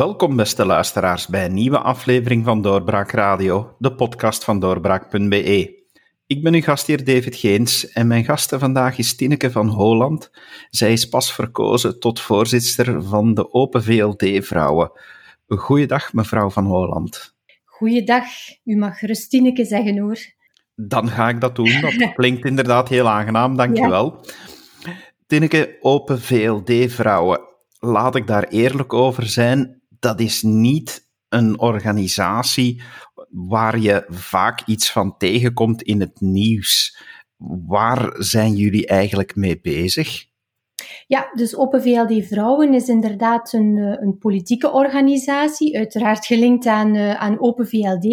[0.00, 5.84] Welkom, beste luisteraars, bij een nieuwe aflevering van Doorbraak Radio, de podcast van doorbraak.be.
[6.26, 10.30] Ik ben uw gastheer David Geens en mijn gasten vandaag is Tineke van Holland.
[10.70, 14.92] Zij is pas verkozen tot voorzitter van de Open VLD Vrouwen.
[15.46, 17.34] Goeiedag, mevrouw van Holland.
[17.64, 18.24] Goeiedag,
[18.64, 20.18] u mag gerust Tineke zeggen hoor.
[20.74, 24.24] Dan ga ik dat doen, dat klinkt inderdaad heel aangenaam, dankjewel.
[24.84, 24.92] Ja.
[25.26, 27.40] Tineke, Open VLD Vrouwen.
[27.78, 32.82] Laat ik daar eerlijk over zijn dat is niet een organisatie
[33.30, 36.98] waar je vaak iets van tegenkomt in het nieuws.
[37.66, 40.28] Waar zijn jullie eigenlijk mee bezig?
[41.06, 46.94] Ja, dus Open VLD Vrouwen is inderdaad een, eh, een politieke organisatie, uiteraard gelinkt aan,
[46.94, 48.04] uh, aan Open VLD.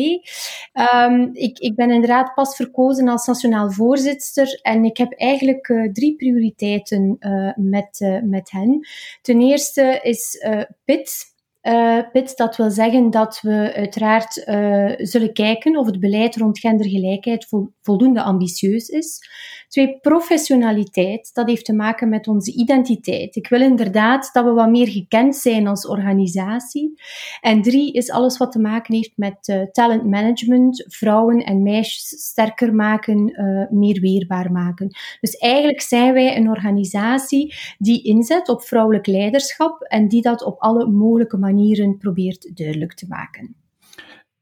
[1.04, 5.92] Um, ik, ik ben inderdaad pas verkozen als nationaal voorzitter en ik heb eigenlijk uh,
[5.92, 7.18] drie prioriteiten
[7.56, 8.88] met, met hen.
[9.22, 10.46] Ten eerste is
[10.86, 11.36] PIT,
[11.68, 16.60] uh, PIT, dat wil zeggen dat we uiteraard uh, zullen kijken of het beleid rond
[16.60, 17.48] gendergelijkheid
[17.82, 19.20] voldoende ambitieus is.
[19.68, 23.36] Twee, professionaliteit, dat heeft te maken met onze identiteit.
[23.36, 27.02] Ik wil inderdaad dat we wat meer gekend zijn als organisatie.
[27.42, 32.08] En drie is alles wat te maken heeft met uh, talent management, vrouwen en meisjes
[32.08, 34.88] sterker maken, uh, meer weerbaar maken.
[35.20, 40.60] Dus eigenlijk zijn wij een organisatie die inzet op vrouwelijk leiderschap en die dat op
[40.60, 43.56] alle mogelijke manieren probeert duidelijk te maken.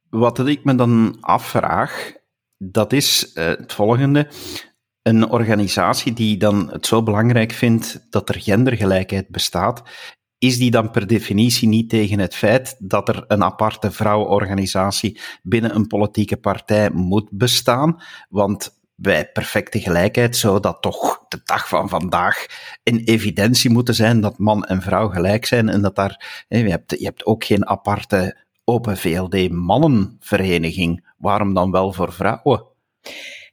[0.09, 2.13] Wat ik me dan afvraag,
[2.57, 4.27] dat is uh, het volgende
[5.07, 9.83] een organisatie die dan het zo belangrijk vindt dat er gendergelijkheid bestaat,
[10.37, 15.75] is die dan per definitie niet tegen het feit dat er een aparte vrouwenorganisatie binnen
[15.75, 18.01] een politieke partij moet bestaan?
[18.29, 22.45] Want bij perfecte gelijkheid zou dat toch de dag van vandaag
[22.83, 26.99] in evidentie moeten zijn dat man en vrouw gelijk zijn en dat daar, je hebt,
[26.99, 31.07] je hebt ook geen aparte Open VLD mannenvereniging.
[31.17, 32.65] Waarom dan wel voor vrouwen?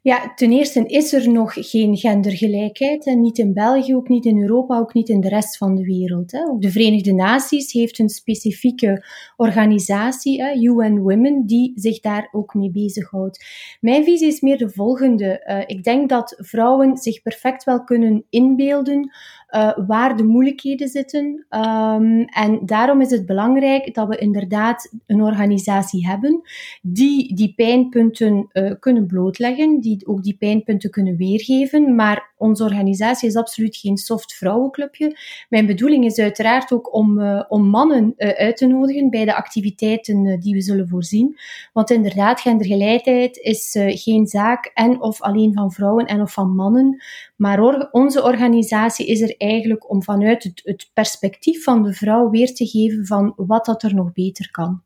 [0.04, 3.06] Ja, ten eerste is er nog geen gendergelijkheid.
[3.06, 5.84] En niet in België, ook niet in Europa, ook niet in de rest van de
[5.84, 6.34] wereld.
[6.34, 9.04] Ook de Verenigde Naties heeft een specifieke
[9.36, 13.44] organisatie, UN Women, die zich daar ook mee bezighoudt.
[13.80, 15.44] Mijn visie is meer de volgende.
[15.46, 19.10] Uh, ik denk dat vrouwen zich perfect wel kunnen inbeelden
[19.52, 21.46] uh, waar de moeilijkheden zitten.
[21.50, 26.40] Um, en daarom is het belangrijk dat we inderdaad een organisatie hebben
[26.82, 31.94] die die pijnpunten uh, kunnen blootleggen, die ook die pijnpunten kunnen weergeven.
[31.94, 35.18] Maar onze organisatie is absoluut geen soft vrouwenclubje.
[35.48, 40.40] Mijn bedoeling is uiteraard ook om, uh, om mannen uit te nodigen bij de activiteiten
[40.40, 41.36] die we zullen voorzien.
[41.72, 47.02] Want inderdaad, gendergelijkheid is geen zaak en of alleen van vrouwen en of van mannen.
[47.36, 52.66] Maar onze organisatie is er eigenlijk om vanuit het, perspectief van de vrouw weer te
[52.66, 54.82] geven van wat dat er nog beter kan.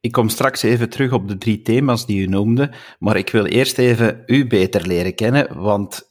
[0.00, 3.44] Ik kom straks even terug op de drie thema's die u noemde, maar ik wil
[3.44, 6.06] eerst even u beter leren kennen, want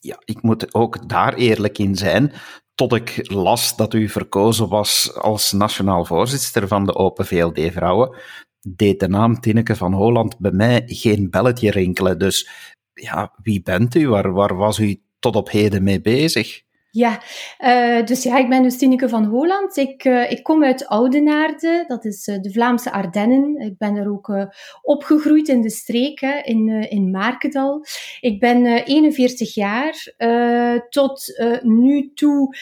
[0.00, 2.32] ja, ik moet ook daar eerlijk in zijn.
[2.74, 8.16] Tot ik las dat u verkozen was als nationaal voorzitter van de Open VLD Vrouwen,
[8.60, 12.18] deed de naam Tineke van Holland bij mij geen belletje rinkelen.
[12.18, 12.48] Dus
[12.92, 14.08] ja, wie bent u?
[14.08, 16.62] Waar, waar was u tot op heden mee bezig?
[16.92, 17.22] Ja,
[17.60, 19.76] uh, dus ja, ik ben dus Tineke van Holland.
[19.76, 23.56] Ik, uh, ik kom uit Oudenaarde, dat is uh, de Vlaamse Ardennen.
[23.56, 24.48] Ik ben er ook
[24.82, 27.84] opgegroeid in de streek, hè, in, in Markendal.
[28.20, 30.14] Ik ben 41 jaar.
[30.88, 32.56] tot nu toe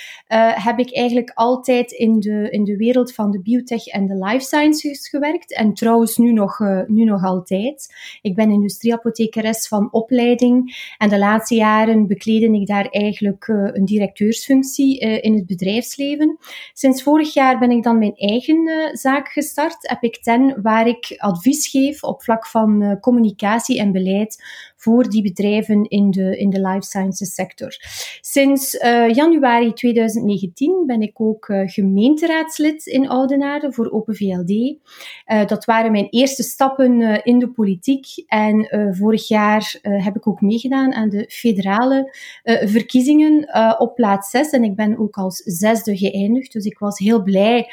[0.55, 4.45] heb ik eigenlijk altijd in de, in de wereld van de biotech en de life
[4.45, 5.55] sciences gewerkt.
[5.55, 7.95] En trouwens nu nog, nu nog altijd.
[8.23, 10.77] Ik ben industrieapothekeres van opleiding.
[10.99, 16.39] En de laatste jaren bekleden ik daar eigenlijk een direct directeursfunctie uh, in het bedrijfsleven.
[16.73, 21.15] Sinds vorig jaar ben ik dan mijn eigen uh, zaak gestart, Epic Ten, waar ik
[21.17, 24.45] advies geef op vlak van uh, communicatie en beleid
[24.79, 27.77] voor die bedrijven in de, in de life sciences sector.
[28.21, 28.73] Sinds
[29.13, 34.77] januari 2019 ben ik ook gemeenteraadslid in Oudenaarde voor Open VLD.
[35.49, 40.95] dat waren mijn eerste stappen in de politiek en vorig jaar heb ik ook meegedaan
[40.95, 43.49] aan de federale verkiezingen
[43.79, 46.53] op plaats 6 en ik ben ook als zesde geëindigd.
[46.53, 47.73] Dus ik was heel blij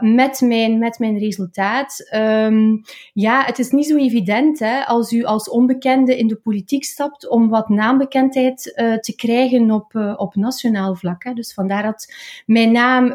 [0.00, 2.08] met, mijn, met mijn resultaat.
[2.14, 2.82] Um,
[3.12, 7.28] ja, het is niet zo evident hè, als u als onbekende in de politiek stapt
[7.28, 11.24] om wat naambekendheid uh, te krijgen op, uh, op nationaal vlak.
[11.24, 11.32] Hè.
[11.32, 12.12] Dus vandaar dat
[12.46, 13.14] mijn naam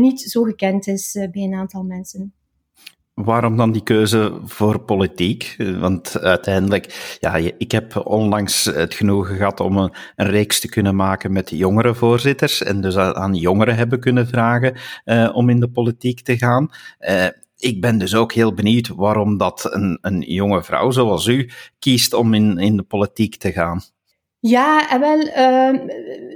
[0.00, 2.32] niet zo gekend is bij een aantal mensen.
[3.14, 5.56] Waarom dan die keuze voor politiek?
[5.78, 10.96] Want uiteindelijk, ja, ik heb onlangs het genoegen gehad om een, een reeks te kunnen
[10.96, 14.76] maken met jongere voorzitters en dus aan jongeren hebben kunnen vragen
[15.32, 16.70] om in de politiek te gaan.
[17.64, 22.12] Ik ben dus ook heel benieuwd waarom dat een, een jonge vrouw zoals u kiest
[22.12, 23.82] om in, in de politiek te gaan.
[24.40, 25.80] Ja, en wel, uh,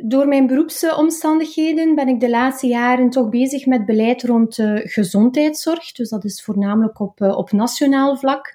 [0.05, 5.93] door mijn beroepsomstandigheden ben ik de laatste jaren toch bezig met beleid rond uh, gezondheidszorg.
[5.93, 8.55] Dus dat is voornamelijk op, uh, op nationaal vlak.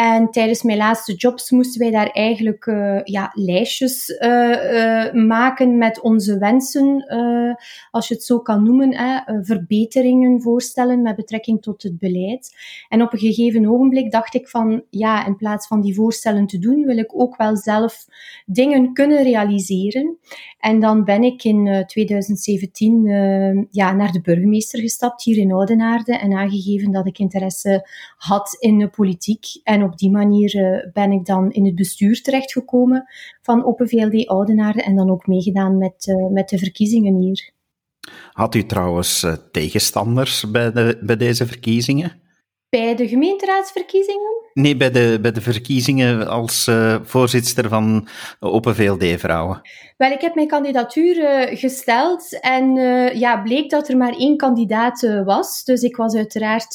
[0.00, 5.78] En tijdens mijn laatste jobs moesten wij daar eigenlijk uh, ja, lijstjes uh, uh, maken
[5.78, 7.04] met onze wensen,
[7.90, 12.56] als je het zo kan noemen, hè, verbeteringen voorstellen met betrekking tot het beleid.
[12.88, 16.58] En op een gegeven ogenblik dacht ik van, ja, in plaats van die voorstellen te
[16.58, 18.06] doen, wil ik ook wel zelf
[18.46, 20.18] dingen kunnen realiseren.
[20.58, 26.32] En dan ben ik in 2017 ja, naar de burgemeester gestapt hier in Oudenaarde en
[26.32, 31.12] aangegeven dat ik interesse had in de politiek en en op die manier uh, ben
[31.12, 33.04] ik dan in het bestuur terechtgekomen
[33.42, 37.50] van Open VLD Oudenaarde en dan ook meegedaan met, uh, met de verkiezingen hier.
[38.32, 42.20] Had u trouwens uh, tegenstanders bij, de, bij deze verkiezingen?
[42.68, 44.49] Bij de gemeenteraadsverkiezingen?
[44.60, 48.08] Nee, bij de, bij de verkiezingen als uh, voorzitter van
[48.40, 49.60] Open VLD-vrouwen.
[49.96, 54.36] Wel, ik heb mijn kandidatuur uh, gesteld en uh, ja, bleek dat er maar één
[54.36, 55.64] kandidaat was.
[55.64, 56.74] Dus ik was uiteraard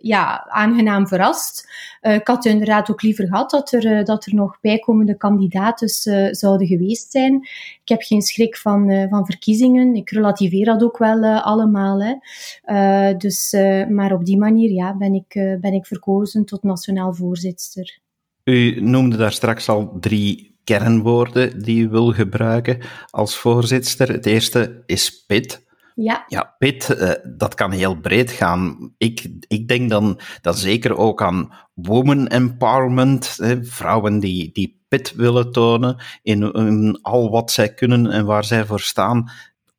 [0.00, 1.68] ja, aangenaam verrast.
[2.00, 5.88] ik had inderdaad ook liever gehad dat er, dat er nog bijkomende kandidaten
[6.34, 7.34] zouden geweest zijn.
[7.82, 9.94] Ik heb geen schrik van, van verkiezingen.
[9.94, 12.02] Ik relativeer dat ook wel allemaal.
[12.02, 13.16] Hè.
[13.16, 13.52] dus,
[13.88, 18.00] maar op die manier ja, ben, ik, ben ik verkozen tot nationaal voorzitter.
[18.44, 22.78] U noemde daar straks al drie kernwoorden die u wil gebruiken
[23.10, 24.12] als voorzitter.
[24.12, 25.64] Het eerste is PIT.
[25.94, 26.24] Ja.
[26.28, 28.92] Ja, PIT, uh, dat kan heel breed gaan.
[28.98, 35.14] Ik, ik denk dan, dan zeker ook aan woman empowerment, hè, vrouwen die, die PIT
[35.14, 39.30] willen tonen in, in, al wat zij kunnen en waar zij voor staan.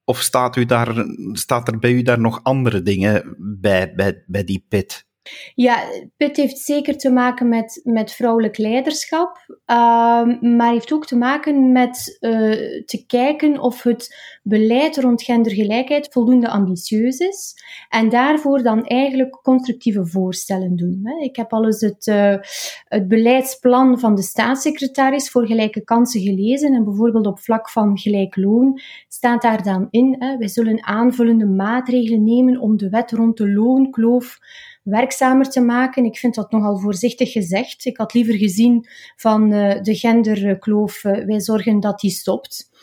[0.04, 4.44] Of staat, u daar, staat er bij u daar nog andere dingen bij, bij, bij
[4.44, 5.07] die PIT?
[5.56, 5.84] Ja,
[6.18, 11.72] PIT heeft zeker te maken met, met vrouwelijk leiderschap, uh, maar heeft ook te maken
[11.72, 12.32] met uh,
[12.86, 17.54] te kijken of het beleid rond gendergelijkheid voldoende ambitieus is
[17.90, 21.02] en daarvoor dan eigenlijk constructieve voorstellen doen.
[21.04, 21.24] Hè.
[21.24, 22.36] Ik heb al eens het, uh,
[22.84, 28.36] het beleidsplan van de staatssecretaris voor gelijke kansen gelezen en bijvoorbeeld op vlak van gelijk
[28.36, 33.38] loon staat daar dan in, hè, wij zullen aanvullende maatregelen nemen om de wet rond
[33.38, 34.40] de loonkloof
[34.90, 36.06] werkzamer te maken.
[36.06, 37.86] Ik vind dat nogal voorzichtig gezegd.
[37.86, 42.76] Ik had liever gezien van uh, de genderkloof, uh, wij zorgen dat die stopt.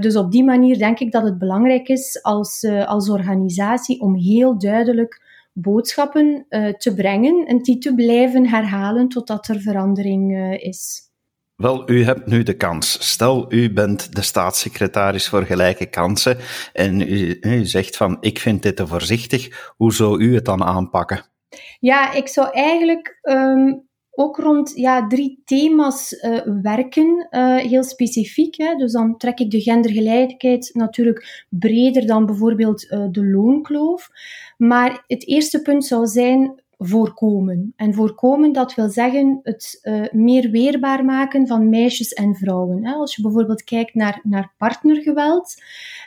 [0.00, 4.58] Dus op die manier denk ik dat het belangrijk is als, als organisatie om heel
[4.58, 5.22] duidelijk
[5.52, 6.46] boodschappen
[6.78, 11.07] te brengen en die te blijven herhalen totdat er verandering is.
[11.62, 13.10] Wel, u hebt nu de kans.
[13.10, 16.36] Stel, u bent de staatssecretaris voor gelijke kansen
[16.72, 17.00] en
[17.40, 19.72] u, zegt van, ik vind dit te voorzichtig.
[19.76, 21.24] Hoe zou u het dan aanpakken?
[21.80, 28.56] Ja, ik zou eigenlijk um, ook rond ja, drie thema's uh, werken, uh, heel specifiek.
[28.56, 28.74] Hè.
[28.74, 34.08] Dus dan trek ik de gendergelijkheid natuurlijk breder dan bijvoorbeeld uh, de loonkloof.
[34.56, 37.72] Maar het eerste punt zou zijn voorkomen.
[37.76, 42.86] En voorkomen, dat wil zeggen het uh, meer weerbaar maken van meisjes en vrouwen.
[42.86, 42.92] Hè.
[42.92, 45.54] Als je bijvoorbeeld kijkt naar, naar partnergeweld,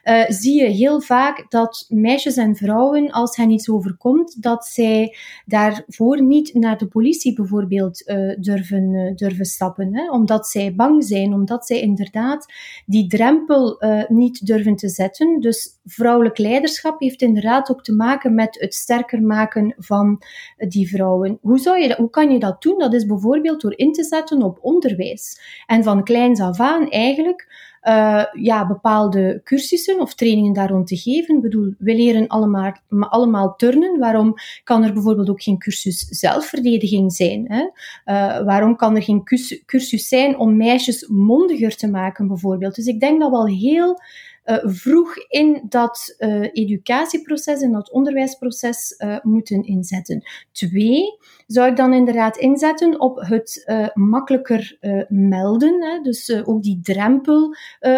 [0.03, 5.15] uh, zie je heel vaak dat meisjes en vrouwen, als hen iets overkomt, dat zij
[5.45, 9.95] daarvoor niet naar de politie bijvoorbeeld uh, durven, durven stappen.
[9.95, 10.11] Hè.
[10.11, 12.53] Omdat zij bang zijn, omdat zij inderdaad
[12.85, 15.39] die drempel niet durven te zetten.
[15.39, 20.21] Dus vrouwelijk leiderschap heeft inderdaad ook te maken met het sterker maken van
[20.67, 21.37] die vrouwen.
[21.41, 22.79] Hoe, zou je dat, hoe kan je dat doen?
[22.79, 25.39] Dat is bijvoorbeeld door in te zetten op onderwijs.
[25.65, 30.97] En van kleins af aan eigenlijk uh, ja, bepaalde cursussen of trainingen daar rond te
[30.97, 31.35] geven.
[31.35, 33.99] Ik bedoel, we leren allemaal, allemaal turnen.
[33.99, 37.45] Waarom kan er bijvoorbeeld ook geen cursus zelfverdediging zijn?
[37.47, 37.61] Hè?
[38.05, 39.23] Uh, waarom kan er geen
[39.65, 42.75] cursus zijn om meisjes mondiger te maken, bijvoorbeeld?
[42.75, 43.99] Dus ik denk dat wel heel
[44.45, 50.23] uh, vroeg in dat uh, educatieproces, in dat onderwijsproces uh, moeten inzetten.
[50.51, 51.17] Twee,
[51.51, 54.77] zou ik dan inderdaad inzetten op het makkelijker
[55.07, 57.55] melden, hè, dus ook die drempel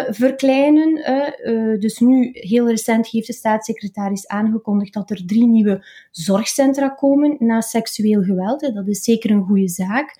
[0.08, 0.94] verkleinen.
[1.80, 7.60] dus nu, heel recent, heeft de staatssecretaris aangekondigd dat er drie nieuwe zorgcentra komen na
[7.60, 8.60] seksueel geweld.
[8.60, 8.72] Hè.
[8.72, 10.16] Dat is zeker een goede zaak,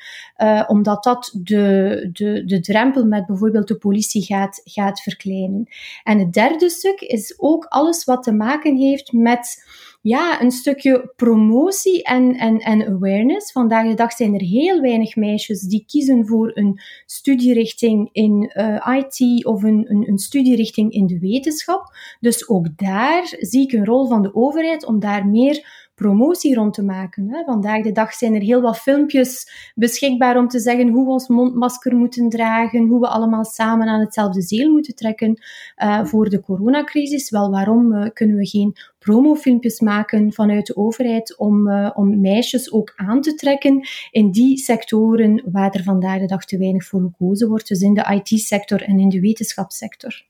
[0.67, 5.69] omdat dat de, de, de drempel met bijvoorbeeld de politie gaat, gaat verkleinen.
[6.05, 9.65] En het derde stuk is ook alles wat te maken heeft met
[10.05, 13.53] ja, een stukje promotie en, en, en awareness.
[13.53, 18.97] Vandaag de dag zijn er heel weinig meisjes die kiezen voor een studierichting in uh,
[18.97, 21.97] IT of een, een, een studierichting in de wetenschap.
[22.21, 26.75] Dus ook daar zie ik een rol van de overheid om daar meer promotie rond
[26.75, 27.29] te maken.
[27.31, 27.45] Hè.
[27.45, 31.29] Vandaag de dag zijn er heel wat filmpjes beschikbaar om te zeggen hoe we ons
[31.29, 35.43] mondmasker moeten dragen, hoe we allemaal samen aan hetzelfde zeel moeten trekken
[35.83, 37.31] uh, voor de coronacrisis.
[37.31, 42.73] Wel, waarom uh, kunnen we geen promofilmpjes maken vanuit de overheid om, uh, om meisjes
[42.73, 47.01] ook aan te trekken in die sectoren waar er vandaag de dag te weinig voor
[47.01, 50.23] gekozen wordt, dus in de IT-sector en in de wetenschapssector.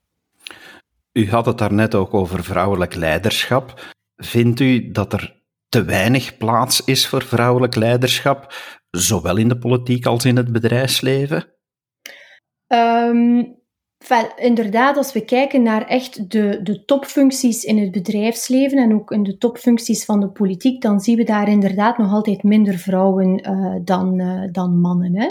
[1.13, 3.93] U had het daarnet ook over vrouwelijk leiderschap.
[4.17, 5.43] Vindt u dat er
[5.75, 8.55] te weinig plaats is voor vrouwelijk leiderschap,
[8.91, 11.45] zowel in de politiek als in het bedrijfsleven?
[12.67, 13.63] Um,
[14.37, 19.23] inderdaad, als we kijken naar echt de, de topfuncties in het bedrijfsleven en ook in
[19.23, 23.75] de topfuncties van de politiek, dan zien we daar inderdaad nog altijd minder vrouwen uh,
[23.85, 25.17] dan, uh, dan mannen.
[25.17, 25.29] Hè.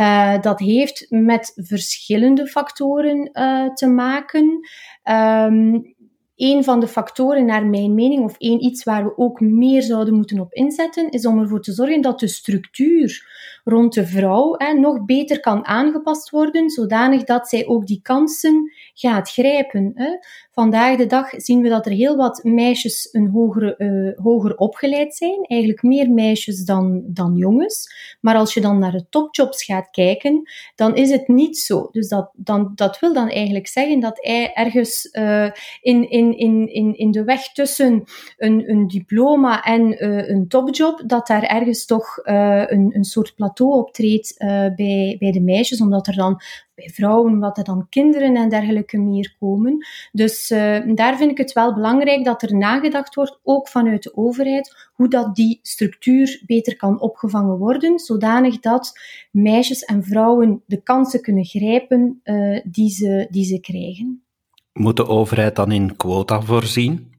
[0.00, 3.30] Uh, dat heeft met verschillende factoren
[3.74, 4.68] te maken.
[5.08, 5.93] Um,
[6.36, 10.14] een van de factoren, naar mijn mening, of één iets waar we ook meer zouden
[10.14, 13.26] moeten op inzetten, is om ervoor te zorgen dat de structuur
[13.64, 18.72] rond de vrouw hè, nog beter kan aangepast worden, zodanig dat zij ook die kansen
[18.94, 19.92] gaat grijpen.
[19.94, 20.10] Hè.
[20.54, 25.14] Vandaag de dag zien we dat er heel wat meisjes een hogere, uh, hoger opgeleid
[25.14, 27.94] zijn, eigenlijk meer meisjes dan, dan jongens.
[28.20, 31.88] Maar als je dan naar de topjobs gaat kijken, dan is het niet zo.
[31.92, 34.18] Dus dat, dan, dat wil dan eigenlijk zeggen dat
[34.54, 38.04] ergens uh, in, in, in, in, in de weg tussen
[38.36, 43.72] een, een diploma en uh, een topjob, dat daar ergens toch een, een soort plateau
[43.72, 44.34] optreedt
[44.76, 46.40] bij, bij de meisjes, omdat er dan
[46.74, 49.86] bij vrouwen, wat er dan kinderen en dergelijke meer komen.
[50.12, 54.16] Dus uh, daar vind ik het wel belangrijk dat er nagedacht wordt, ook vanuit de
[54.16, 58.92] overheid, hoe dat die structuur beter kan opgevangen worden, zodanig dat
[59.30, 64.24] meisjes en vrouwen de kansen kunnen grijpen uh, die, ze, die ze krijgen.
[64.72, 67.12] Moet de overheid dan in quota voorzien?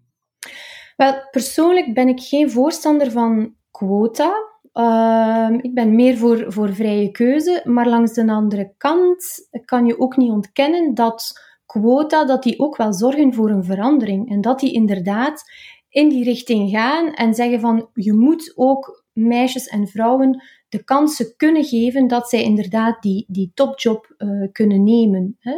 [0.96, 4.34] Wel, persoonlijk ben ik geen voorstander van quota.
[4.80, 10.00] Uh, ik ben meer voor, voor vrije keuze, maar langs de andere kant kan je
[10.00, 14.30] ook niet ontkennen dat quota dat die ook wel zorgen voor een verandering.
[14.30, 15.44] En dat die inderdaad
[15.90, 20.44] in die richting gaan en zeggen van je moet ook meisjes en vrouwen
[20.76, 25.38] de kansen kunnen geven dat zij inderdaad die, die topjob uh, kunnen nemen.
[25.40, 25.54] Hè.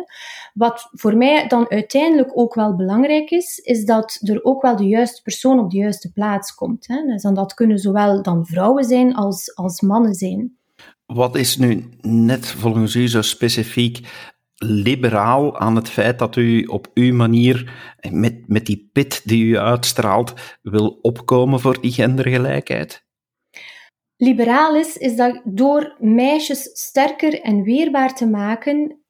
[0.54, 4.88] Wat voor mij dan uiteindelijk ook wel belangrijk is, is dat er ook wel de
[4.88, 6.88] juiste persoon op de juiste plaats komt.
[6.88, 7.06] Hè.
[7.06, 10.58] Dus dan dat kunnen zowel dan vrouwen zijn als, als mannen zijn.
[11.06, 14.00] Wat is nu net volgens u zo specifiek
[14.56, 17.74] liberaal aan het feit dat u op uw manier,
[18.12, 23.07] met, met die pit die u uitstraalt, wil opkomen voor die gendergelijkheid?
[24.18, 29.02] Liberaal is, is dat door meisjes sterker en weerbaar te maken,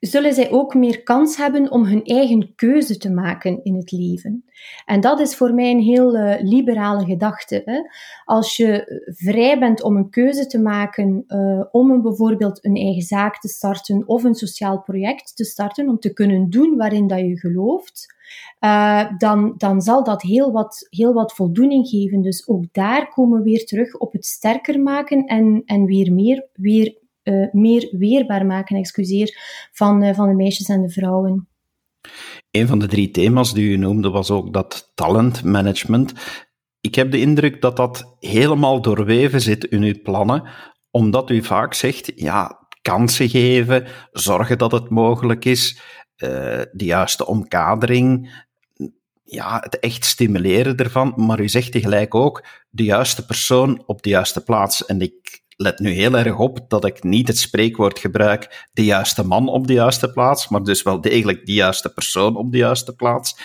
[0.00, 4.44] zullen zij ook meer kans hebben om hun eigen keuze te maken in het leven.
[4.84, 7.62] En dat is voor mij een heel uh, liberale gedachte.
[7.64, 7.80] Hè?
[8.24, 13.02] Als je vrij bent om een keuze te maken uh, om een, bijvoorbeeld een eigen
[13.02, 17.18] zaak te starten of een sociaal project te starten, om te kunnen doen waarin dat
[17.18, 18.14] je gelooft,
[18.60, 22.22] uh, dan, dan zal dat heel wat, heel wat voldoening geven.
[22.22, 26.48] Dus ook daar komen we weer terug op het sterker maken en, en weer meer,
[26.52, 29.38] weer, uh, meer weerbaar maken excuseer,
[29.72, 31.48] van, uh, van de meisjes en de vrouwen.
[32.50, 36.12] Een van de drie thema's die u noemde was ook dat talentmanagement.
[36.80, 40.48] Ik heb de indruk dat dat helemaal doorweven zit in uw plannen,
[40.90, 45.80] omdat u vaak zegt, ja, kansen geven, zorgen dat het mogelijk is,
[46.72, 48.30] de juiste omkadering,
[49.24, 54.08] ja, het echt stimuleren ervan, maar u zegt tegelijk ook de juiste persoon op de
[54.08, 54.86] juiste plaats.
[54.86, 59.26] En ik let nu heel erg op dat ik niet het spreekwoord gebruik de juiste
[59.26, 62.94] man op de juiste plaats, maar dus wel degelijk de juiste persoon op de juiste
[62.94, 63.38] plaats.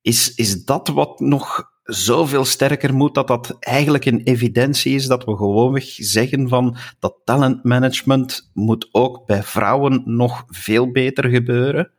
[0.00, 5.24] Is, is dat wat nog zoveel sterker moet, dat dat eigenlijk een evidentie is dat
[5.24, 11.90] we gewoonweg zeggen van dat talentmanagement moet ook bij vrouwen nog veel beter gebeuren?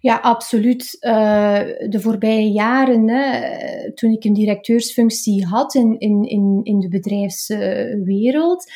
[0.00, 0.96] Ja, absoluut.
[1.00, 6.88] Uh, de voorbije jaren, hè, toen ik een directeursfunctie had in, in, in, in de
[6.88, 8.72] bedrijfswereld,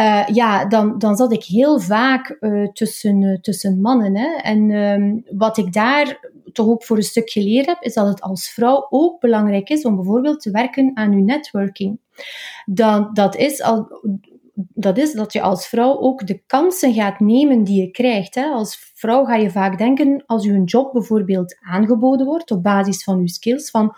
[0.00, 4.16] uh, ja, dan, dan zat ik heel vaak uh, tussen, tussen mannen.
[4.16, 4.36] Hè.
[4.36, 8.20] En um, wat ik daar toch ook voor een stuk geleerd heb, is dat het
[8.20, 12.00] als vrouw ook belangrijk is om bijvoorbeeld te werken aan uw networking.
[12.64, 13.88] Dat, dat is al
[14.54, 18.34] dat is dat je als vrouw ook de kansen gaat nemen die je krijgt.
[18.34, 18.44] Hè.
[18.44, 23.04] Als vrouw ga je vaak denken, als je een job bijvoorbeeld aangeboden wordt op basis
[23.04, 23.94] van je skills, van,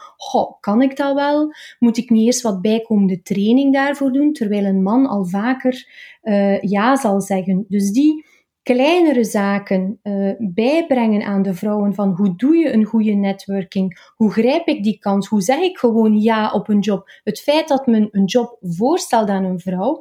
[0.60, 1.52] kan ik dat wel?
[1.78, 4.32] Moet ik niet eerst wat bijkomende training daarvoor doen?
[4.32, 5.86] Terwijl een man al vaker
[6.22, 7.64] uh, ja zal zeggen.
[7.68, 8.24] Dus die
[8.62, 14.32] kleinere zaken uh, bijbrengen aan de vrouwen van hoe doe je een goede networking, hoe
[14.32, 17.10] grijp ik die kans, hoe zeg ik gewoon ja op een job.
[17.24, 19.98] Het feit dat men een job voorstelt aan een vrouw,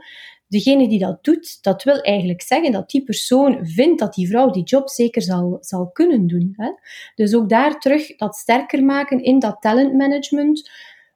[0.51, 4.50] degene die dat doet, dat wil eigenlijk zeggen dat die persoon vindt dat die vrouw
[4.50, 6.53] die job zeker zal, zal kunnen doen.
[6.55, 6.72] Hè?
[7.15, 10.70] Dus ook daar terug dat sterker maken in dat talentmanagement.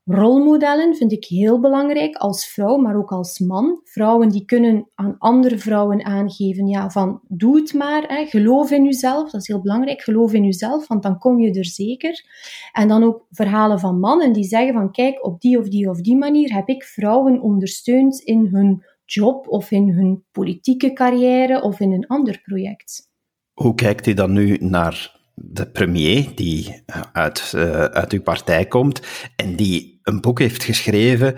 [0.06, 3.80] Rolmodellen vind ik heel belangrijk als vrouw, maar ook als man.
[3.84, 8.84] Vrouwen die kunnen aan andere vrouwen aangeven, ja, van doe het maar, hè, geloof in
[8.84, 12.26] jezelf, dat is heel belangrijk, geloof in jezelf, want dan kom je er zeker.
[12.72, 16.02] En dan ook verhalen van mannen die zeggen van kijk, op die of die of
[16.02, 21.80] die manier heb ik vrouwen ondersteund in hun job of in hun politieke carrière of
[21.80, 23.10] in een ander project.
[23.54, 29.02] Hoe kijkt u dan nu naar de premier die uit, uh, uit uw partij komt
[29.36, 31.36] en die een boek heeft geschreven,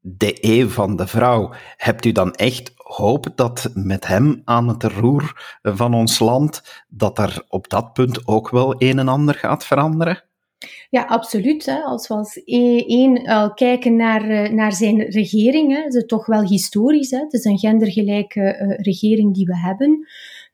[0.00, 1.52] De Eeuw van de Vrouw.
[1.76, 7.18] Hebt u dan echt hoop dat met hem aan het roer van ons land, dat
[7.18, 10.27] er op dat punt ook wel een en ander gaat veranderen?
[10.90, 11.66] Ja, absoluut.
[11.66, 11.80] Hè.
[11.80, 16.08] Als we als e- één uh, kijken naar, uh, naar zijn regering, hè, is het
[16.08, 17.10] toch wel historisch.
[17.10, 17.18] Hè.
[17.18, 20.06] Het is een gendergelijke uh, regering die we hebben.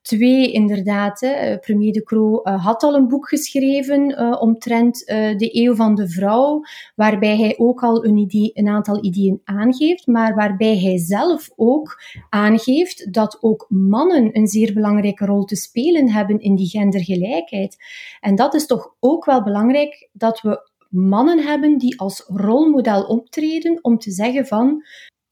[0.04, 4.98] Twee, inderdaad, hè, eh, premier De Croo uh, had al een boek geschreven uh, omtrent
[5.06, 6.62] de eeuw van de vrouw,
[6.94, 12.02] waarbij hij ook al een, idee, een aantal ideeën aangeeft, maar waarbij hij zelf ook
[12.28, 17.76] aangeeft dat ook mannen een zeer belangrijke rol te spelen hebben in die gendergelijkheid.
[18.20, 23.78] En dat is toch ook wel belangrijk dat we mannen hebben die als rolmodel optreden
[23.82, 24.82] om te zeggen van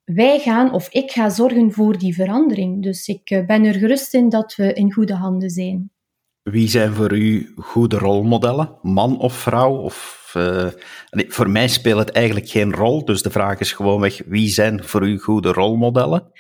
[0.04, 2.82] wij gaan of ik ga zorgen voor die verandering.
[2.82, 5.90] Dus ik eh, ben er gerust in dat we in goede handen zijn.
[6.42, 8.78] Wie zijn voor u goede rolmodellen?
[8.82, 9.76] Man of vrouw?
[9.76, 10.68] Of, uh,
[11.10, 14.84] nee, voor mij speelt het eigenlijk geen rol, dus de vraag is gewoonweg, wie zijn
[14.84, 16.30] voor u goede rolmodellen?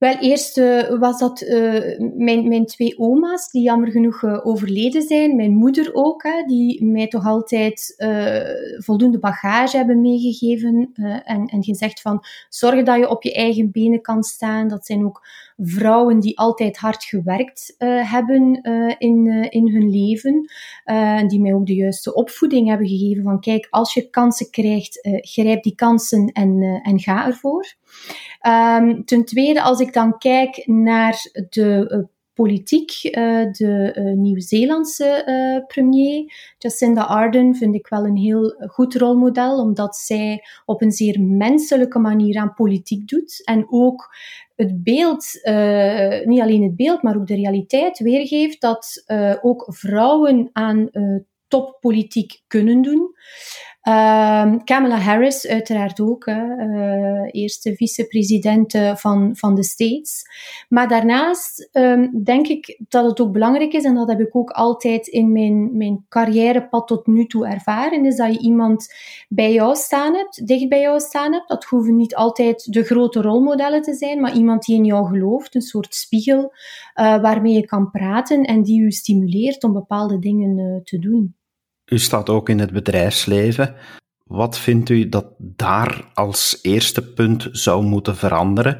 [0.00, 5.02] Wel, eerst uh, was dat uh, mijn, mijn twee oma's, die jammer genoeg uh, overleden
[5.02, 5.36] zijn.
[5.36, 7.94] Mijn moeder ook, hè, die mij toch altijd
[8.76, 10.90] voldoende bagage hebben meegegeven
[11.24, 14.68] en, en gezegd van zorg dat je op je eigen benen kan staan.
[14.68, 15.22] Dat zijn ook
[15.62, 18.62] vrouwen die altijd hard gewerkt hebben
[18.98, 20.50] in, in hun leven.
[20.84, 25.08] en die mij ook de juiste opvoeding hebben gegeven van kijk, als je kansen krijgt,
[25.20, 27.74] grijp die kansen en, en ga ervoor.
[28.46, 32.08] Um, ten tweede, als ik dan kijk naar de
[32.40, 33.12] politiek, uh,
[33.52, 40.44] de uh, Nieuw-Zeelandse premier, Jacinda Ardern, vind ik wel een heel goed rolmodel, omdat zij
[40.64, 44.14] op een zeer menselijke manier aan politiek doet en ook
[44.56, 45.24] het beeld,
[46.24, 49.04] niet alleen het beeld, maar ook de realiteit weergeeft dat
[49.42, 50.90] ook vrouwen aan
[51.48, 53.14] toppolitiek kunnen doen.
[53.88, 60.22] Uh, Kamala Harris, uiteraard ook, uh, eerste vicepresident van, van de States.
[60.68, 64.50] Maar daarnaast um, denk ik dat het ook belangrijk is, en dat heb ik ook
[64.50, 68.94] altijd in mijn, mijn carrièrepad tot nu toe ervaren, is dat je iemand
[69.28, 71.48] bij jou staan hebt, dicht bij jou staan hebt.
[71.48, 75.54] Dat hoeven niet altijd de grote rolmodellen te zijn, maar iemand die in jou gelooft,
[75.54, 80.80] een soort spiegel uh, waarmee je kan praten en die je stimuleert om bepaalde dingen
[80.84, 81.34] te doen.
[81.90, 83.74] U staat ook in het bedrijfsleven.
[84.24, 88.78] Wat vindt u dat daar als eerste punt zou moeten veranderen?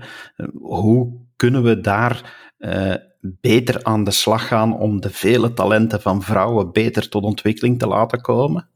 [0.61, 6.23] Hoe kunnen we daar uh, beter aan de slag gaan om de vele talenten van
[6.23, 8.69] vrouwen beter tot ontwikkeling te laten komen?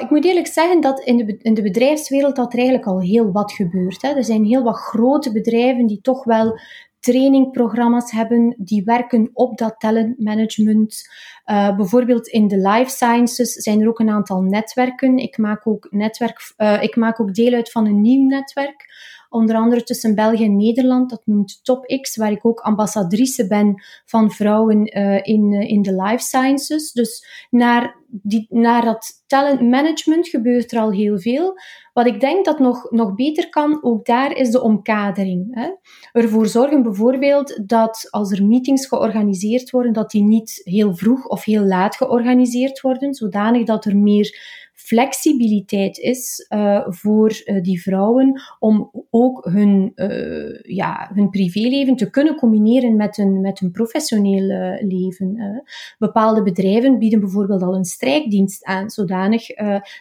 [0.00, 3.32] Ik moet eerlijk zeggen dat in de, in de bedrijfswereld dat er eigenlijk al heel
[3.32, 4.02] wat gebeurt.
[4.02, 4.08] Hè.
[4.08, 6.58] Er zijn heel wat grote bedrijven die toch wel
[7.04, 11.02] trainingprogramma's hebben die werken op dat talentmanagement.
[11.46, 15.16] Uh, bijvoorbeeld in de life sciences zijn er ook een aantal netwerken.
[15.16, 18.92] Ik maak ook, netwerk, uh, ik maak ook deel uit van een nieuw netwerk
[19.28, 21.10] onder andere tussen België en Nederland.
[21.10, 26.24] Dat noemt TopX, waar ik ook ambassadrice ben van vrouwen uh, in, in de life
[26.24, 26.92] sciences.
[26.92, 31.54] Dus naar, die, naar dat talent management gebeurt er al heel veel.
[31.94, 35.46] Wat ik denk dat nog, nog beter kan, ook daar is de omkadering.
[35.50, 35.70] Hè.
[36.12, 41.44] Ervoor zorgen bijvoorbeeld dat als er meetings georganiseerd worden, dat die niet heel vroeg of
[41.44, 44.38] heel laat georganiseerd worden, zodanig dat er meer
[44.84, 52.10] flexibiliteit is uh, voor uh, die vrouwen om ook hun, uh, ja, hun privéleven te
[52.10, 55.62] kunnen combineren met hun, met hun professioneel leven.
[55.98, 59.46] bepaalde bedrijven bieden bijvoorbeeld al een strijkdienst aan, zodanig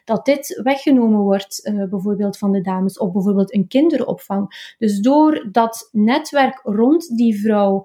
[0.05, 4.75] dat dit weggenomen wordt, bijvoorbeeld van de dames, of bijvoorbeeld een kinderopvang.
[4.77, 7.83] Dus door dat netwerk rond die vrouw,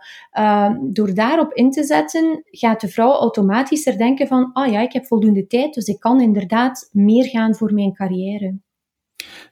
[0.90, 4.92] door daarop in te zetten, gaat de vrouw automatisch er denken van, ah ja, ik
[4.92, 8.58] heb voldoende tijd, dus ik kan inderdaad meer gaan voor mijn carrière.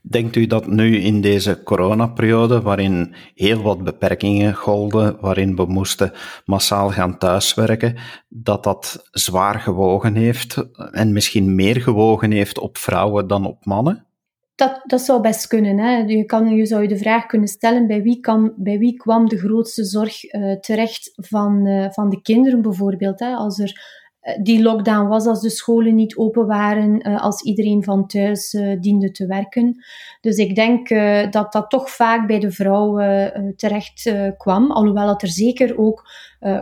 [0.02, 6.12] Denkt u dat nu in deze coronaperiode, waarin heel wat beperkingen golden, waarin we moesten
[6.44, 7.96] massaal gaan thuiswerken,
[8.28, 14.06] dat dat zwaar gewogen heeft en misschien meer gewogen heeft op vrouwen dan op mannen?
[14.54, 15.78] Dat, dat zou best kunnen.
[15.78, 15.96] Hè.
[15.96, 19.28] Je, kan, je zou je de vraag kunnen stellen, bij wie, kan, bij wie kwam
[19.28, 23.20] de grootste zorg uh, terecht van, uh, van de kinderen bijvoorbeeld?
[23.20, 23.34] Hè?
[23.34, 24.05] Als er eh,
[24.42, 28.80] die lockdown was, als de scholen niet open waren, uh, als iedereen van thuis uh,
[28.80, 29.84] diende te werken.
[30.20, 30.88] Dus ik denk
[31.32, 36.04] dat dat toch vaak bij de vrouwen terecht kwam, alhoewel dat er zeker ook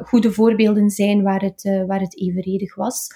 [0.05, 3.09] goede voorbeelden zijn waar het, waar het evenredig was.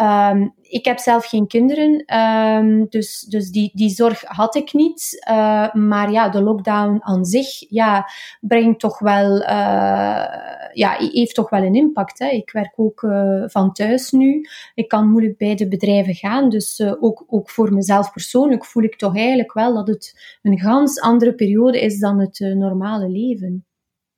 [0.00, 5.24] Um, ik heb zelf geen kinderen, um, dus, dus die, die zorg had ik niet.
[5.30, 8.08] Uh, maar ja, de lockdown aan zich ja,
[8.40, 9.36] brengt toch wel,
[10.72, 12.18] ja, heeft toch wel een impact.
[12.18, 12.28] Hè.
[12.28, 13.00] Ik werk ook
[13.46, 14.48] van thuis nu.
[14.74, 16.48] Ik kan moeilijk bij de bedrijven gaan.
[16.48, 21.00] Dus ook, ook voor mezelf persoonlijk voel ik toch eigenlijk wel dat het een gans
[21.00, 23.64] andere periode is dan het normale leven.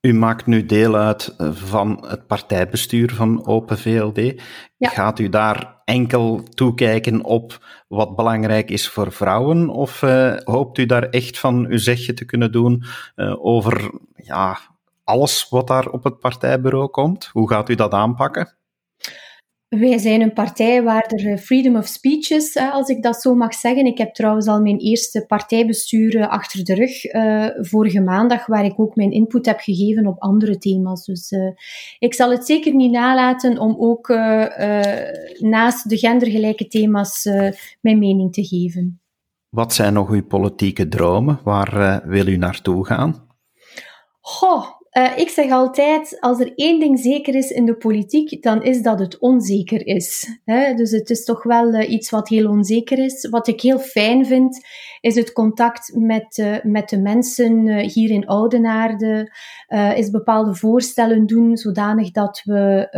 [0.04, 4.42] U maakt nu deel uit eh, van het partijbestuur van Open VLD.
[4.78, 9.68] Gaat u daar enkel toekijken op wat belangrijk is voor vrouwen?
[9.68, 12.84] Of uh, hoopt u daar echt van uw zegje te kunnen doen
[13.16, 14.58] uh, over ja,
[15.04, 17.28] alles wat daar op het partijbureau komt?
[17.32, 18.56] Hoe gaat u dat aanpakken?
[19.78, 23.34] Wij zijn een partij waar er eh, freedom of speech is, als ik dat zo
[23.34, 23.86] mag zeggen.
[23.86, 28.64] Ik heb trouwens al mijn eerste partijbestuur eh, achter de rug uh, vorige maandag, waar
[28.64, 31.04] ik ook mijn input heb gegeven op andere thema's.
[31.04, 31.50] Dus uh,
[31.98, 34.46] ik zal het zeker niet nalaten om ook uh,
[35.38, 37.24] naast de gendergelijke thema's
[37.80, 39.00] mijn mening te geven.
[39.48, 41.40] Wat zijn nog uw politieke dromen?
[41.44, 43.26] Waar wil u naartoe gaan?
[44.20, 44.66] Goh,
[44.98, 48.82] uh, ik zeg altijd, als er één ding zeker is in de politiek, dan is
[48.82, 50.38] dat het onzeker is.
[50.76, 53.28] Dus het is toch wel uh, iets wat heel onzeker is.
[53.30, 54.66] Wat ik heel fijn vind,
[55.04, 59.32] is het contact met, met de mensen hier in Oudenaarde.
[59.96, 62.88] is bepaalde voorstellen doen, zodanig dat we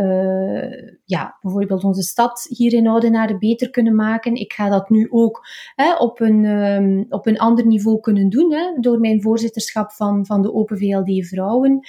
[1.04, 4.34] ja, bijvoorbeeld onze stad hier in Oudenaarde beter kunnen maken.
[4.34, 8.52] Ik ga dat nu ook hè, op, een, um, op een ander niveau kunnen doen,
[8.52, 11.80] hè, door mijn voorzitterschap van, van de Open VLD Vrouwen.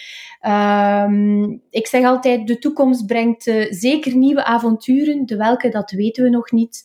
[0.48, 6.30] Um, ik zeg altijd, de toekomst brengt zeker nieuwe avonturen, de welke dat weten we
[6.30, 6.84] nog niet.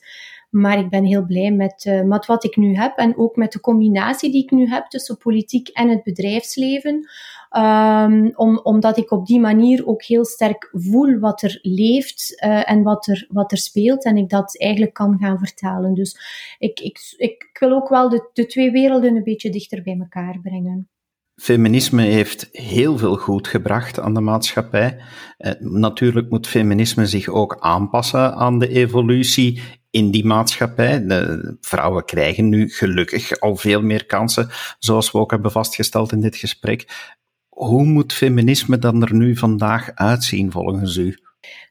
[0.52, 3.52] Maar ik ben heel blij met, uh, met wat ik nu heb en ook met
[3.52, 7.08] de combinatie die ik nu heb tussen politiek en het bedrijfsleven.
[7.56, 12.70] Um, om, omdat ik op die manier ook heel sterk voel wat er leeft uh,
[12.70, 15.94] en wat er, wat er speelt en ik dat eigenlijk kan gaan vertalen.
[15.94, 16.18] Dus
[16.58, 20.38] ik, ik, ik wil ook wel de, de twee werelden een beetje dichter bij elkaar
[20.42, 20.88] brengen.
[21.34, 25.00] Feminisme heeft heel veel goed gebracht aan de maatschappij.
[25.38, 31.06] Eh, natuurlijk moet feminisme zich ook aanpassen aan de evolutie in die maatschappij.
[31.06, 36.20] De vrouwen krijgen nu gelukkig al veel meer kansen, zoals we ook hebben vastgesteld in
[36.20, 37.10] dit gesprek.
[37.48, 41.18] Hoe moet feminisme dan er nu vandaag uitzien volgens u?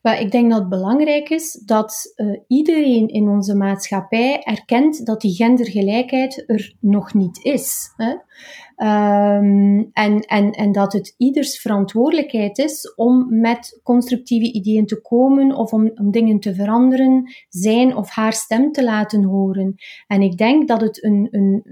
[0.02, 5.22] Wel, ik denk dat het belangrijk is dat uh, iedereen in onze maatschappij erkent dat
[5.22, 7.94] die gendergelijkheid er nog niet is.
[7.96, 8.16] Hè?
[8.82, 15.56] Um, en, en, en dat het ieders verantwoordelijkheid is om met constructieve ideeën te komen
[15.56, 19.76] of om, om dingen te veranderen, zijn of haar stem te laten horen.
[20.08, 21.64] En ik denk dat het een, een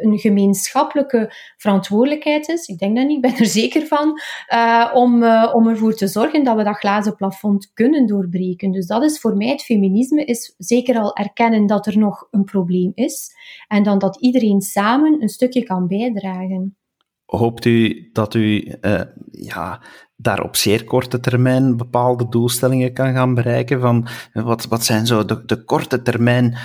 [0.00, 2.66] een gemeenschappelijke verantwoordelijkheid is.
[2.66, 4.20] Ik denk dat niet, ik ben er zeker van,
[4.52, 8.70] uh, om, uh, om ervoor te zorgen dat we dat glazen plafond kunnen doorbreken.
[8.70, 12.44] Dus dat is voor mij het feminisme, is zeker al erkennen dat er nog een
[12.44, 13.34] probleem is
[13.68, 16.76] en dan dat iedereen samen een stukje kan bijdragen.
[17.24, 19.82] Hoopt u dat u uh, ja,
[20.16, 23.80] daar op zeer korte termijn bepaalde doelstellingen kan gaan bereiken?
[23.80, 26.56] Van, wat, wat zijn zo de, korte termijn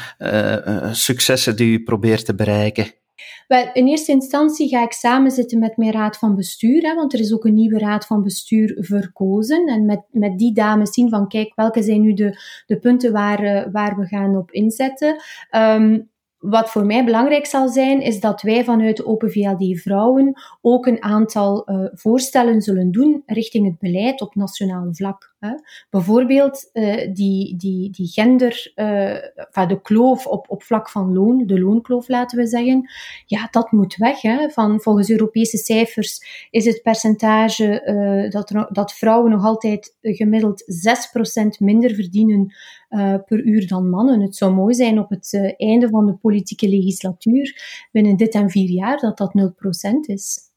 [0.91, 3.02] successen die u probeert te bereiken?
[3.47, 7.13] Wel, in eerste instantie ga ik samen zitten met mijn raad van bestuur, hè, want
[7.13, 9.67] er is ook een nieuwe raad van bestuur verkozen.
[9.67, 13.43] En met, met die dames zien van, kijk, welke zijn nu de, de punten waar,
[13.43, 15.15] uh, waar we gaan op inzetten.
[15.51, 16.11] Um,
[16.43, 20.85] wat voor mij belangrijk zal zijn, is dat wij vanuit de Open VLD Vrouwen ook
[20.85, 25.32] een aantal uh, voorstellen zullen doen richting het beleid op nationaal vlak.
[25.89, 31.59] Bijvoorbeeld uh, die, die, die gender, uh, de kloof op, op vlak van loon, de
[31.59, 32.89] loonkloof laten we zeggen,
[33.25, 34.21] ja, dat moet weg.
[34.21, 34.49] Hè.
[34.49, 41.47] Van, volgens Europese cijfers is het percentage uh, dat, dat vrouwen nog altijd gemiddeld 6%
[41.59, 42.53] minder verdienen
[43.25, 44.21] per uur dan mannen.
[44.21, 48.69] Het zou mooi zijn op het einde van de politieke legislatuur, binnen dit en vier
[48.69, 50.52] jaar, dat dat 0% is.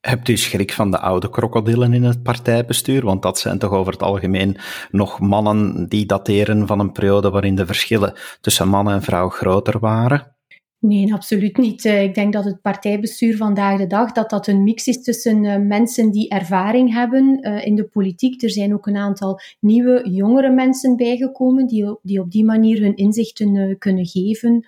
[0.00, 3.04] Hebt u schrik van de oude krokodillen in het partijbestuur?
[3.04, 4.56] Want dat zijn toch over het algemeen
[4.90, 9.78] nog mannen die dateren van een periode waarin de verschillen tussen man en vrouw groter
[9.78, 10.34] waren?
[10.80, 11.84] Nee, absoluut niet.
[11.84, 15.44] Eh, ik denk dat het partijbestuur vandaag de dag dat dat een mix is tussen
[15.44, 18.42] eh, mensen die ervaring hebben uh, in de politiek.
[18.42, 22.96] Er zijn ook een aantal nieuwe, jongere mensen bijgekomen die, die op die manier hun
[22.96, 24.66] inzichten kunnen geven.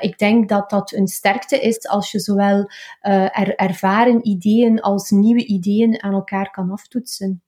[0.00, 5.46] ik denk dat dat een sterkte is als je zowel er, ervaren ideeën als nieuwe
[5.46, 7.42] ideeën aan elkaar kan aftoetsen.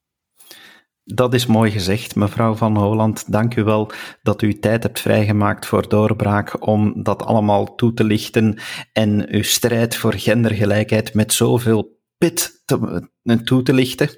[1.15, 3.33] Dat is mooi gezegd, mevrouw Van Holland.
[3.33, 3.91] Dank u wel
[4.23, 8.59] dat u tijd hebt vrijgemaakt voor doorbraak om dat allemaal toe te lichten
[8.93, 13.09] en uw strijd voor gendergelijkheid met zoveel pit te,
[13.45, 14.09] toe te lichten.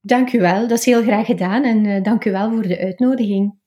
[0.00, 2.78] Dank u wel, dat is heel graag gedaan en uh, dank u wel voor de
[2.78, 3.62] uitnodiging.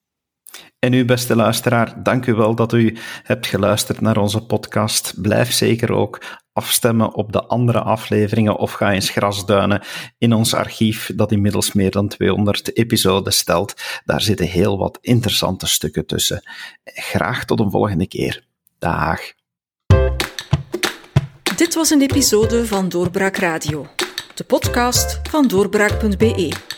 [0.78, 5.12] En u, beste luisteraar, dank u wel dat u hebt geluisterd naar onze podcast.
[5.22, 9.82] Blijf zeker ook afstemmen op de andere afleveringen of ga eens grasduinen
[10.18, 13.74] in ons archief, dat inmiddels meer dan 200 episoden stelt.
[14.04, 16.42] Daar zitten heel wat interessante stukken tussen.
[16.84, 18.44] Graag tot een volgende keer.
[18.78, 19.20] Dag.
[21.56, 23.86] Dit was een episode van Doorbraak Radio,
[24.34, 26.77] de podcast van doorbraak.be.